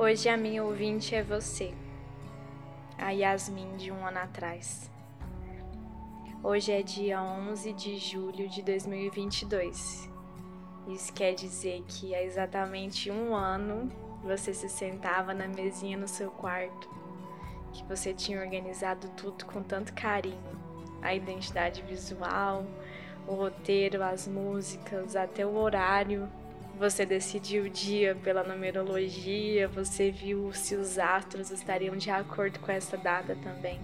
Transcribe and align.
Hoje 0.00 0.28
a 0.28 0.36
minha 0.36 0.62
ouvinte 0.62 1.12
é 1.12 1.24
você, 1.24 1.74
a 2.96 3.10
Yasmin 3.10 3.76
de 3.76 3.90
um 3.90 4.06
ano 4.06 4.18
atrás. 4.18 4.88
Hoje 6.40 6.70
é 6.70 6.82
dia 6.84 7.20
11 7.20 7.72
de 7.72 7.98
julho 7.98 8.48
de 8.48 8.62
2022. 8.62 10.08
Isso 10.86 11.12
quer 11.12 11.34
dizer 11.34 11.82
que 11.88 12.14
há 12.14 12.22
exatamente 12.22 13.10
um 13.10 13.34
ano 13.34 13.90
você 14.22 14.54
se 14.54 14.68
sentava 14.68 15.34
na 15.34 15.48
mesinha 15.48 15.98
no 15.98 16.06
seu 16.06 16.30
quarto, 16.30 16.88
que 17.72 17.82
você 17.82 18.14
tinha 18.14 18.40
organizado 18.40 19.08
tudo 19.16 19.46
com 19.46 19.64
tanto 19.64 19.92
carinho 19.94 20.38
a 21.02 21.12
identidade 21.12 21.82
visual, 21.82 22.64
o 23.26 23.34
roteiro, 23.34 24.04
as 24.04 24.28
músicas, 24.28 25.16
até 25.16 25.44
o 25.44 25.56
horário 25.56 26.30
você 26.78 27.04
decidiu 27.04 27.64
o 27.64 27.68
dia 27.68 28.14
pela 28.22 28.44
numerologia, 28.44 29.66
você 29.66 30.12
viu 30.12 30.52
se 30.52 30.76
os 30.76 30.96
astros 30.96 31.50
estariam 31.50 31.96
de 31.96 32.08
acordo 32.08 32.60
com 32.60 32.70
essa 32.70 32.96
data 32.96 33.36
também. 33.42 33.80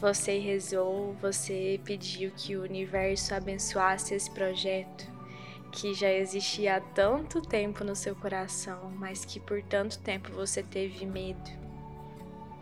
Você 0.00 0.38
rezou, 0.38 1.16
você 1.20 1.80
pediu 1.84 2.30
que 2.36 2.56
o 2.56 2.62
universo 2.62 3.34
abençoasse 3.34 4.14
esse 4.14 4.30
projeto 4.30 5.10
que 5.72 5.92
já 5.92 6.10
existia 6.10 6.76
há 6.76 6.80
tanto 6.80 7.42
tempo 7.42 7.82
no 7.82 7.96
seu 7.96 8.14
coração, 8.14 8.92
mas 8.96 9.24
que 9.24 9.40
por 9.40 9.60
tanto 9.60 9.98
tempo 9.98 10.30
você 10.30 10.62
teve 10.62 11.04
medo. 11.04 11.50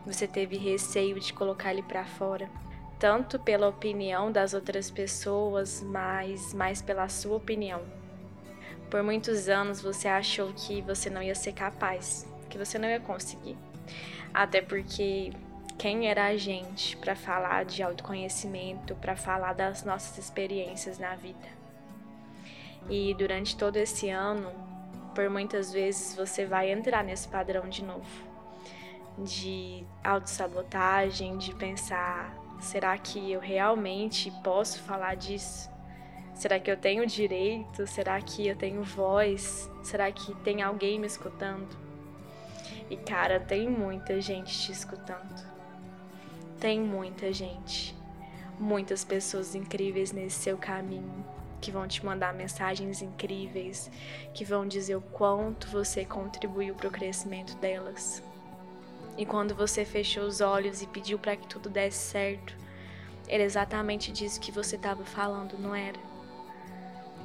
Você 0.07 0.27
teve 0.27 0.57
receio 0.57 1.20
de 1.20 1.33
colocar 1.34 1.73
ele 1.73 1.83
para 1.83 2.07
fora, 2.07 2.48
tanto 2.98 3.39
pela 3.39 3.69
opinião 3.69 4.33
das 4.33 4.55
outras 4.55 4.91
pessoas, 4.91 5.83
mas 5.83 6.55
mais 6.55 6.81
pela 6.81 7.07
sua 7.09 7.37
opinião. 7.37 8.06
Por 8.91 9.03
muitos 9.03 9.48
anos 9.48 9.81
você 9.81 10.06
achou 10.06 10.53
que 10.53 10.81
você 10.83 11.11
não 11.11 11.23
ia 11.23 11.34
ser 11.34 11.53
capaz, 11.53 12.27
que 12.48 12.56
você 12.56 12.79
não 12.79 12.89
ia 12.89 13.01
conseguir. 13.01 13.56
Até 14.33 14.62
porque 14.62 15.33
quem 15.77 16.09
era 16.09 16.27
a 16.27 16.37
gente 16.37 16.97
para 16.97 17.17
falar 17.17 17.64
de 17.64 17.83
autoconhecimento, 17.83 18.95
para 18.97 19.17
falar 19.17 19.55
das 19.55 19.84
nossas 19.84 20.17
experiências 20.19 20.98
na 20.98 21.17
vida? 21.17 21.48
E 22.89 23.12
durante 23.14 23.57
todo 23.57 23.77
esse 23.77 24.09
ano, 24.09 24.53
por 25.14 25.29
muitas 25.29 25.73
vezes 25.73 26.14
você 26.14 26.47
vai 26.47 26.70
entrar 26.70 27.03
nesse 27.03 27.27
padrão 27.27 27.69
de 27.69 27.84
novo. 27.84 28.27
De 29.19 29.84
autossabotagem, 30.05 31.39
de 31.39 31.55
pensar, 31.55 32.37
será 32.61 32.97
que 32.97 33.33
eu 33.33 33.41
realmente 33.41 34.31
posso 34.45 34.81
falar 34.83 35.17
disso? 35.17 35.76
Será 36.37 36.61
que 36.61 36.70
eu 36.70 36.77
tenho 36.77 37.06
direito? 37.06 37.87
Será 37.87 38.20
que 38.20 38.47
eu 38.47 38.55
tenho 38.55 38.84
voz? 38.84 39.70
Será 39.83 40.12
que 40.12 40.34
tem 40.42 40.61
alguém 40.61 41.01
me 41.01 41.06
escutando? 41.06 41.75
E 42.91 42.97
cara, 42.97 43.41
tem 43.41 43.70
muita 43.70 44.20
gente 44.20 44.57
te 44.57 44.70
escutando. 44.70 45.42
Tem 46.61 46.79
muita 46.79 47.33
gente. 47.33 47.97
Muitas 48.61 49.03
pessoas 49.03 49.55
incríveis 49.55 50.12
nesse 50.12 50.41
seu 50.41 50.59
caminho 50.59 51.25
que 51.59 51.70
vão 51.70 51.89
te 51.89 52.05
mandar 52.05 52.34
mensagens 52.34 53.01
incríveis, 53.01 53.91
que 54.35 54.45
vão 54.45 54.68
dizer 54.68 54.95
o 54.95 55.01
quanto 55.01 55.68
você 55.68 56.05
contribuiu 56.05 56.74
para 56.74 56.89
o 56.89 56.92
crescimento 56.92 57.57
delas. 57.57 58.23
E 59.17 59.24
quando 59.24 59.55
você 59.55 59.86
fechou 59.86 60.24
os 60.24 60.42
olhos 60.42 60.83
e 60.83 60.86
pediu 60.86 61.18
para 61.18 61.35
que 61.35 61.48
tudo 61.48 61.70
desse 61.70 61.97
certo, 61.97 62.55
era 63.27 63.42
exatamente 63.42 64.13
disso 64.13 64.39
que 64.39 64.53
você 64.53 64.77
estava 64.77 65.03
falando, 65.03 65.58
não 65.58 65.74
era? 65.74 65.98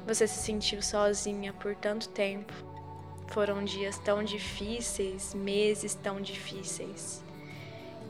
Você 0.06 0.26
se 0.26 0.42
sentiu 0.42 0.82
sozinha 0.82 1.52
por 1.52 1.74
tanto 1.76 2.08
tempo. 2.08 2.52
Foram 3.28 3.64
dias 3.64 3.98
tão 3.98 4.22
difíceis, 4.22 5.32
meses 5.32 5.94
tão 5.94 6.20
difíceis. 6.20 7.22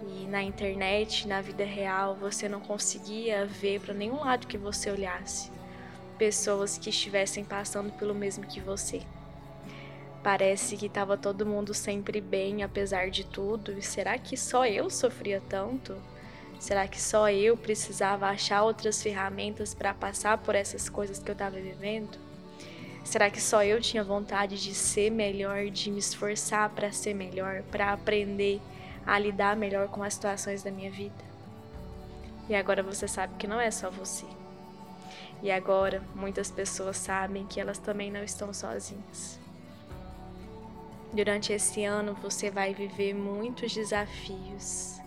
E 0.09 0.27
na 0.27 0.43
internet, 0.43 1.29
na 1.29 1.41
vida 1.41 1.65
real, 1.65 2.17
você 2.17 2.49
não 2.49 2.61
conseguia 2.61 3.47
ver 3.47 3.81
para 3.81 3.95
nenhum 3.95 4.21
lado 4.21 4.47
que 4.47 4.59
você 4.59 4.91
olhasse 4.91 5.51
pessoas 6.19 6.79
que 6.79 6.91
estivessem 6.91 7.45
passando 7.45 7.93
pelo 7.93 8.15
mesmo 8.15 8.47
que 8.47 8.61
você. 8.61 9.03
Parece 10.23 10.77
que 10.77 10.87
estava 10.87 11.17
todo 11.17 11.45
mundo 11.45 11.75
sempre 11.75 12.21
bem 12.21 12.63
apesar 12.63 13.11
de 13.11 13.25
tudo. 13.25 13.77
E 13.77 13.83
será 13.83 14.17
que 14.19 14.37
só 14.37 14.65
eu 14.65 14.89
sofria 14.89 15.43
tanto? 15.49 15.97
Será 16.63 16.87
que 16.87 17.01
só 17.03 17.29
eu 17.29 17.57
precisava 17.57 18.29
achar 18.29 18.63
outras 18.63 19.03
ferramentas 19.03 19.75
para 19.75 19.93
passar 19.93 20.39
por 20.39 20.55
essas 20.55 20.89
coisas 20.89 21.19
que 21.19 21.29
eu 21.29 21.33
estava 21.33 21.57
vivendo? 21.57 22.17
Será 23.05 23.29
que 23.29 23.41
só 23.41 23.65
eu 23.65 23.81
tinha 23.81 24.05
vontade 24.05 24.63
de 24.63 24.73
ser 24.73 25.11
melhor, 25.11 25.65
de 25.71 25.91
me 25.91 25.99
esforçar 25.99 26.71
para 26.71 26.93
ser 26.93 27.15
melhor, 27.15 27.65
para 27.65 27.93
aprender 27.93 28.61
a 29.05 29.19
lidar 29.19 29.57
melhor 29.57 29.89
com 29.89 30.05
as 30.05 30.15
situações 30.15 30.63
da 30.63 30.71
minha 30.71 30.89
vida? 30.89 31.25
E 32.49 32.55
agora 32.55 32.81
você 32.81 33.09
sabe 33.09 33.35
que 33.41 33.49
não 33.49 33.61
é 33.61 33.73
só 33.73 33.91
você. 33.91 34.27
E 35.43 35.51
agora 35.51 36.01
muitas 36.15 36.49
pessoas 36.49 36.97
sabem 36.97 37.45
que 37.45 37.61
elas 37.61 37.79
também 37.79 38.09
não 38.09 38.23
estão 38.23 38.55
sozinhas. 38.55 39.37
Durante 41.13 41.53
esse 41.53 41.85
ano 41.85 42.15
você 42.23 42.53
vai 42.53 42.73
viver 42.73 43.15
muitos 43.15 43.75
desafios 43.75 45.02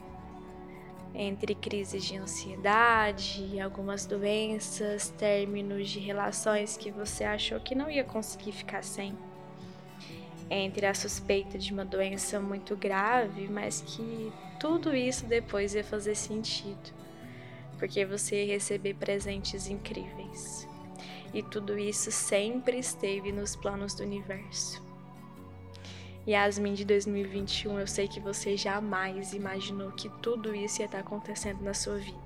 entre 1.18 1.56
crises 1.56 2.04
de 2.04 2.18
ansiedade, 2.18 3.60
algumas 3.60 4.06
doenças, 4.06 5.10
términos 5.18 5.90
de 5.90 6.00
relações 6.00 6.76
que 6.76 6.92
você 6.92 7.24
achou 7.24 7.60
que 7.60 7.74
não 7.74 7.90
ia 7.90 8.04
conseguir 8.04 8.52
ficar 8.52 8.84
sem. 8.84 9.18
Entre 10.50 10.86
a 10.86 10.94
suspeita 10.94 11.58
de 11.58 11.72
uma 11.72 11.86
doença 11.86 12.40
muito 12.40 12.76
grave, 12.76 13.48
mas 13.48 13.82
que 13.82 14.32
tudo 14.60 14.94
isso 14.94 15.26
depois 15.26 15.74
ia 15.74 15.84
fazer 15.84 16.16
sentido, 16.16 16.94
porque 17.80 18.06
você 18.06 18.44
ia 18.44 18.54
receber 18.54 18.94
presentes 18.96 19.68
incríveis. 19.68 20.68
E 21.34 21.42
tudo 21.42 21.78
isso 21.80 22.12
sempre 22.12 22.78
esteve 22.78 23.32
nos 23.32 23.56
planos 23.56 23.96
do 23.96 24.04
universo. 24.04 24.85
Yasmin 26.28 26.74
de 26.74 26.84
2021, 26.86 27.80
eu 27.80 27.86
sei 27.86 28.08
que 28.08 28.20
você 28.20 28.58
jamais 28.58 29.34
imaginou 29.34 29.92
que 29.92 30.10
tudo 30.24 30.56
isso 30.56 30.82
ia 30.82 30.88
estar 30.88 31.00
acontecendo 31.00 31.62
na 31.62 31.74
sua 31.76 31.98
vida. 31.98 32.18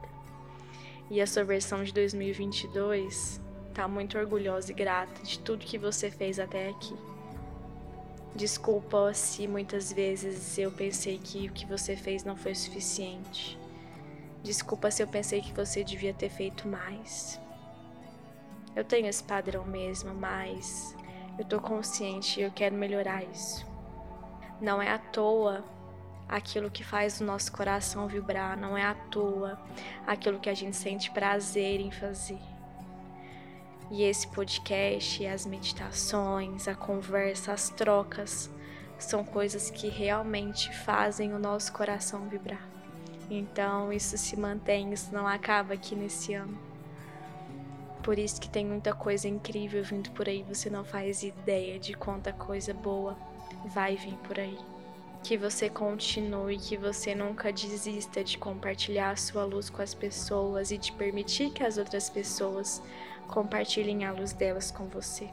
E 1.10 1.20
a 1.20 1.28
sua 1.28 1.44
versão 1.44 1.84
de 1.84 1.92
2022 1.92 3.42
está 3.68 3.90
muito 3.90 4.18
orgulhosa 4.18 4.72
e 4.72 4.76
grata 4.76 5.22
de 5.22 5.40
tudo 5.40 5.66
que 5.66 5.78
você 5.78 6.10
fez 6.10 6.40
até 6.40 6.70
aqui. 6.70 6.96
Desculpa 8.34 9.14
se 9.14 9.46
muitas 9.50 9.92
vezes 9.92 10.58
eu 10.58 10.72
pensei 10.72 11.18
que 11.18 11.50
o 11.50 11.52
que 11.52 11.66
você 11.66 11.98
fez 11.98 12.24
não 12.24 12.38
foi 12.38 12.56
suficiente. 12.56 13.60
Desculpa 14.42 14.90
se 14.92 15.04
eu 15.04 15.08
pensei 15.08 15.42
que 15.42 15.52
você 15.52 15.84
devia 15.84 16.14
ter 16.14 16.30
feito 16.30 16.70
mais. 16.70 17.38
Eu 18.74 18.86
tenho 18.86 19.08
esse 19.08 19.24
padrão 19.24 19.66
mesmo, 19.66 20.14
mas 20.14 20.96
eu 21.38 21.44
tô 21.44 21.60
consciente 21.60 22.40
e 22.40 22.44
eu 22.44 22.52
quero 22.52 22.76
melhorar 22.76 23.24
isso. 23.26 23.68
Não 24.62 24.82
é 24.82 24.92
à 24.92 24.98
toa 24.98 25.64
aquilo 26.30 26.70
que 26.70 26.84
faz 26.84 27.20
o 27.20 27.24
nosso 27.24 27.52
coração 27.52 28.08
vibrar, 28.08 28.56
não 28.56 28.78
é 28.78 28.84
à 28.84 28.94
toa 28.94 29.60
aquilo 30.06 30.40
que 30.40 30.50
a 30.50 30.54
gente 30.54 30.76
sente 30.76 31.10
prazer 31.10 31.80
em 31.80 31.90
fazer. 31.90 32.40
E 33.90 34.04
esse 34.04 34.28
podcast, 34.28 35.26
as 35.26 35.46
meditações, 35.48 36.68
a 36.68 36.76
conversa, 36.76 37.52
as 37.52 37.70
trocas 37.70 38.50
são 39.00 39.24
coisas 39.24 39.72
que 39.72 39.90
realmente 39.90 40.72
fazem 40.84 41.34
o 41.34 41.40
nosso 41.40 41.74
coração 41.74 42.30
vibrar. 42.30 42.68
Então 43.32 43.92
isso 43.92 44.16
se 44.18 44.38
mantém, 44.38 44.94
isso 44.94 45.14
não 45.14 45.28
acaba 45.28 45.74
aqui 45.74 45.96
nesse 45.96 46.34
ano. 46.36 46.58
Por 48.04 48.20
isso 48.20 48.40
que 48.40 48.50
tem 48.50 48.66
muita 48.66 48.94
coisa 48.94 49.28
incrível 49.28 49.84
vindo 49.84 50.12
por 50.12 50.28
aí, 50.28 50.44
você 50.44 50.70
não 50.70 50.84
faz 50.84 51.24
ideia 51.24 51.80
de 51.80 51.94
quanta 51.94 52.32
coisa 52.32 52.74
boa 52.74 53.18
vai 53.66 53.96
vir 53.96 54.16
por 54.18 54.40
aí. 54.40 54.58
Que 55.24 55.38
você 55.38 55.70
continue, 55.70 56.58
que 56.58 56.78
você 56.78 57.14
nunca 57.14 57.52
desista 57.52 58.24
de 58.24 58.38
compartilhar 58.38 59.12
a 59.12 59.16
sua 59.18 59.44
luz 59.44 59.70
com 59.70 59.82
as 59.82 59.94
pessoas 59.94 60.72
e 60.72 60.78
de 60.78 60.92
permitir 60.94 61.52
que 61.52 61.64
as 61.64 61.78
outras 61.78 62.10
pessoas 62.10 62.82
compartilhem 63.28 64.06
a 64.06 64.12
luz 64.12 64.32
delas 64.32 64.72
com 64.72 64.88
você. 64.88 65.30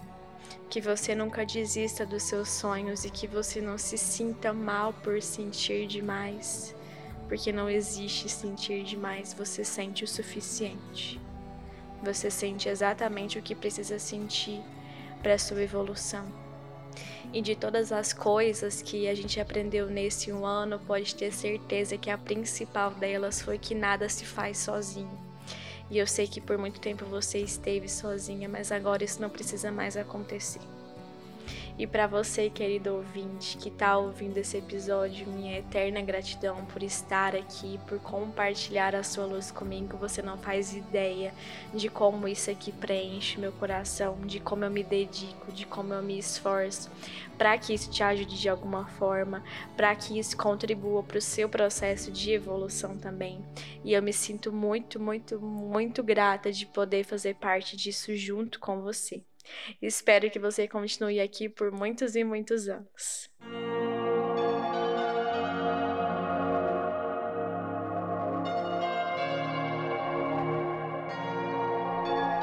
Que 0.68 0.80
você 0.80 1.14
nunca 1.14 1.46
desista 1.46 2.04
dos 2.04 2.24
seus 2.24 2.48
sonhos 2.48 3.04
e 3.04 3.10
que 3.10 3.26
você 3.26 3.60
não 3.60 3.78
se 3.78 3.96
sinta 3.96 4.52
mal 4.52 4.92
por 4.92 5.22
sentir 5.22 5.86
demais, 5.86 6.74
porque 7.28 7.52
não 7.52 7.70
existe 7.70 8.28
sentir 8.28 8.82
demais, 8.82 9.32
você 9.32 9.64
sente 9.64 10.02
o 10.02 10.08
suficiente. 10.08 11.20
Você 12.02 12.30
sente 12.30 12.68
exatamente 12.68 13.38
o 13.38 13.42
que 13.42 13.54
precisa 13.54 13.98
sentir 13.98 14.60
para 15.22 15.38
sua 15.38 15.62
evolução 15.62 16.45
e 17.32 17.42
de 17.42 17.54
todas 17.54 17.92
as 17.92 18.12
coisas 18.12 18.80
que 18.82 19.08
a 19.08 19.14
gente 19.14 19.40
aprendeu 19.40 19.88
nesse 19.88 20.32
um 20.32 20.44
ano, 20.46 20.78
pode 20.78 21.14
ter 21.14 21.32
certeza 21.32 21.98
que 21.98 22.10
a 22.10 22.18
principal 22.18 22.90
delas 22.92 23.40
foi 23.40 23.58
que 23.58 23.74
nada 23.74 24.08
se 24.08 24.24
faz 24.24 24.58
sozinho. 24.58 25.18
E 25.90 25.98
eu 25.98 26.06
sei 26.06 26.26
que 26.26 26.40
por 26.40 26.58
muito 26.58 26.80
tempo 26.80 27.04
você 27.04 27.38
esteve 27.38 27.88
sozinha, 27.88 28.48
mas 28.48 28.72
agora 28.72 29.04
isso 29.04 29.22
não 29.22 29.30
precisa 29.30 29.70
mais 29.70 29.96
acontecer. 29.96 30.60
E 31.78 31.86
para 31.86 32.06
você, 32.06 32.48
querido 32.48 32.94
ouvinte, 32.94 33.58
que 33.58 33.68
está 33.68 33.98
ouvindo 33.98 34.38
esse 34.38 34.56
episódio, 34.56 35.26
minha 35.26 35.58
eterna 35.58 36.00
gratidão 36.00 36.64
por 36.64 36.82
estar 36.82 37.36
aqui, 37.36 37.78
por 37.86 37.98
compartilhar 37.98 38.94
a 38.94 39.02
sua 39.02 39.26
luz 39.26 39.50
comigo. 39.50 39.98
Você 39.98 40.22
não 40.22 40.38
faz 40.38 40.74
ideia 40.74 41.34
de 41.74 41.90
como 41.90 42.26
isso 42.26 42.50
aqui 42.50 42.72
preenche 42.72 43.38
meu 43.38 43.52
coração, 43.52 44.18
de 44.24 44.40
como 44.40 44.64
eu 44.64 44.70
me 44.70 44.82
dedico, 44.82 45.52
de 45.52 45.66
como 45.66 45.92
eu 45.92 46.02
me 46.02 46.18
esforço 46.18 46.90
para 47.36 47.58
que 47.58 47.74
isso 47.74 47.90
te 47.90 48.02
ajude 48.02 48.40
de 48.40 48.48
alguma 48.48 48.86
forma, 48.86 49.44
para 49.76 49.94
que 49.94 50.18
isso 50.18 50.36
contribua 50.36 51.02
para 51.02 51.18
o 51.18 51.20
seu 51.20 51.48
processo 51.48 52.10
de 52.10 52.32
evolução 52.32 52.96
também. 52.96 53.44
E 53.84 53.92
eu 53.92 54.02
me 54.02 54.12
sinto 54.12 54.50
muito, 54.50 54.98
muito, 54.98 55.38
muito 55.38 56.02
grata 56.02 56.50
de 56.50 56.64
poder 56.64 57.04
fazer 57.04 57.34
parte 57.34 57.76
disso 57.76 58.16
junto 58.16 58.58
com 58.58 58.80
você. 58.80 59.22
Espero 59.80 60.30
que 60.30 60.38
você 60.38 60.66
continue 60.68 61.20
aqui 61.20 61.48
por 61.48 61.70
muitos 61.70 62.16
e 62.16 62.24
muitos 62.24 62.68
anos. 62.68 63.30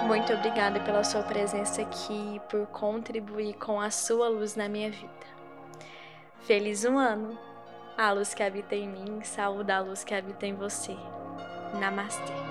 Muito 0.06 0.32
obrigada 0.34 0.80
pela 0.82 1.04
sua 1.04 1.24
presença 1.24 1.82
aqui, 1.82 2.40
por 2.50 2.68
contribuir 2.68 3.56
com 3.56 3.82
a 3.82 3.90
sua 3.90 4.30
luz 4.30 4.56
na 4.56 4.70
minha 4.70 4.92
vida. 4.92 5.12
Feliz 6.42 6.86
um 6.86 6.98
ano! 6.98 7.40
A 7.98 8.12
luz 8.12 8.34
que 8.34 8.44
habita 8.44 8.76
em 8.76 8.88
mim, 8.88 9.22
saúde 9.24 9.72
a 9.72 9.80
luz 9.80 10.04
que 10.04 10.14
habita 10.14 10.46
em 10.46 10.54
você. 10.54 10.96
Namastê. 11.80 12.43